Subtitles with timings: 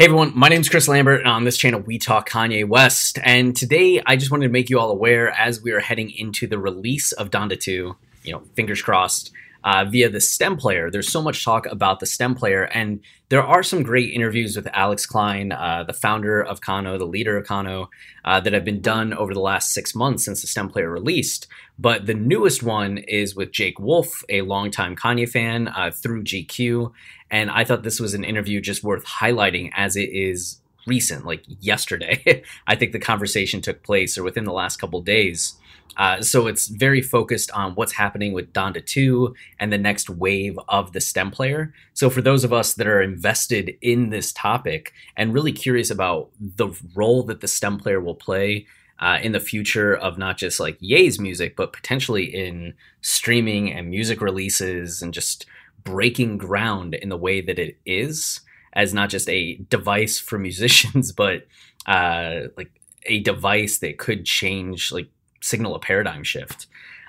[0.00, 3.18] Hey everyone, my name is Chris Lambert, and on this channel we talk Kanye West.
[3.22, 6.46] And today I just wanted to make you all aware as we are heading into
[6.46, 9.30] the release of Donda 2, you know, fingers crossed,
[9.64, 10.90] uh, via the STEM player.
[10.90, 14.68] There's so much talk about the STEM player, and there are some great interviews with
[14.72, 17.90] Alex Klein, uh, the founder of Kano, the leader of Kano,
[18.24, 21.46] uh, that have been done over the last six months since the STEM player released.
[21.78, 26.92] But the newest one is with Jake Woolf, a longtime Kanye fan, uh, through GQ.
[27.30, 31.44] And I thought this was an interview just worth highlighting as it is recent, like
[31.46, 32.42] yesterday.
[32.66, 35.54] I think the conversation took place or within the last couple days.
[35.96, 40.58] Uh, so it's very focused on what's happening with Donda 2 and the next wave
[40.68, 41.74] of the STEM player.
[41.94, 46.30] So for those of us that are invested in this topic and really curious about
[46.40, 48.66] the role that the STEM player will play
[49.00, 53.88] uh, in the future of not just like Ye's music, but potentially in streaming and
[53.90, 55.46] music releases and just
[55.82, 58.40] breaking ground in the way that it is
[58.72, 61.46] as not just a device for musicians, but
[61.86, 62.70] uh, like
[63.04, 65.08] a device that could change, like
[65.40, 66.66] signal a paradigm shift.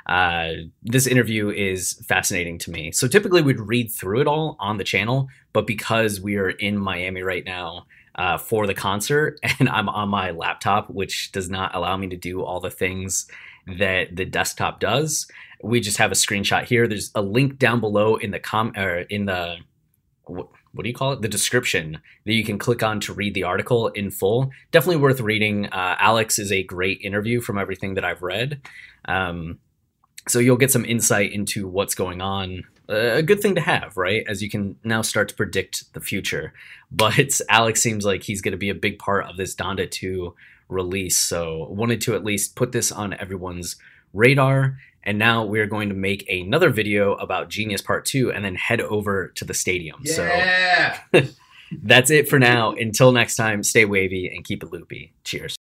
[0.08, 2.92] Uh, this interview is fascinating to me.
[2.92, 6.78] So typically we'd read through it all on the channel, but because we are in
[6.78, 11.76] Miami right now uh, for the concert and I'm on my laptop, which does not
[11.76, 13.28] allow me to do all the things
[13.78, 15.28] that the desktop does,
[15.64, 16.88] we just have a screenshot here.
[16.88, 19.58] There's a link down below in the com or in the
[20.74, 21.22] what do you call it?
[21.22, 24.52] The description that you can click on to read the article in full.
[24.72, 25.66] Definitely worth reading.
[25.68, 28.62] Uh, Alex is a great interview from everything that I've read.
[29.06, 29.60] Um,
[30.28, 32.64] so you'll get some insight into what's going on.
[32.88, 34.24] Uh, a good thing to have, right?
[34.28, 36.54] As you can now start to predict the future.
[36.94, 40.36] But Alex seems like he's going to be a big part of this Donda 2
[40.68, 41.16] release.
[41.16, 43.78] So wanted to at least put this on everyone's
[44.14, 44.78] radar.
[45.04, 48.82] And now we're going to make another video about Genius Part 2 and then head
[48.82, 50.02] over to the stadium.
[50.04, 51.00] Yeah.
[51.12, 51.24] So
[51.84, 52.74] that's it for now.
[52.74, 55.12] Until next time, stay wavy and keep it loopy.
[55.24, 55.56] Cheers.